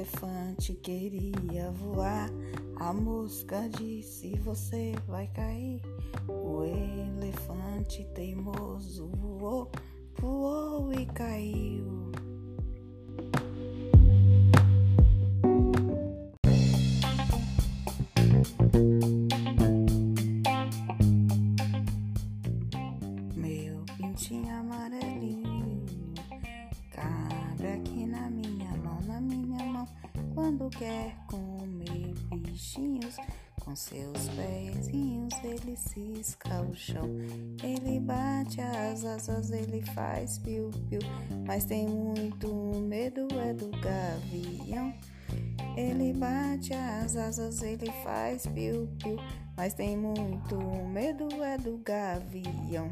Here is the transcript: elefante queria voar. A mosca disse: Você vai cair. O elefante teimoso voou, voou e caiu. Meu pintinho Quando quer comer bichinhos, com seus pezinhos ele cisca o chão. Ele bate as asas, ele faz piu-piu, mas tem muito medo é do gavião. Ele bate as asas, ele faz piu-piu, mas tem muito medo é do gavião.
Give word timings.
elefante 0.00 0.74
queria 0.74 1.70
voar. 1.72 2.30
A 2.76 2.92
mosca 2.92 3.68
disse: 3.68 4.34
Você 4.38 4.94
vai 5.06 5.26
cair. 5.28 5.82
O 6.26 6.64
elefante 6.64 8.04
teimoso 8.14 9.08
voou, 9.08 9.70
voou 10.18 10.92
e 10.92 11.04
caiu. 11.06 12.10
Meu 23.36 23.84
pintinho 23.98 24.69
Quando 30.50 30.68
quer 30.70 31.14
comer 31.28 32.12
bichinhos, 32.38 33.14
com 33.60 33.76
seus 33.76 34.28
pezinhos 34.30 35.32
ele 35.44 35.76
cisca 35.76 36.60
o 36.62 36.74
chão. 36.74 37.08
Ele 37.62 38.00
bate 38.00 38.60
as 38.60 39.04
asas, 39.04 39.52
ele 39.52 39.80
faz 39.94 40.38
piu-piu, 40.38 40.98
mas 41.46 41.64
tem 41.66 41.86
muito 41.86 42.52
medo 42.80 43.28
é 43.38 43.54
do 43.54 43.70
gavião. 43.80 44.92
Ele 45.76 46.12
bate 46.14 46.74
as 46.74 47.14
asas, 47.14 47.62
ele 47.62 47.86
faz 48.02 48.44
piu-piu, 48.44 49.18
mas 49.56 49.72
tem 49.72 49.96
muito 49.96 50.58
medo 50.88 51.28
é 51.44 51.56
do 51.58 51.78
gavião. 51.78 52.90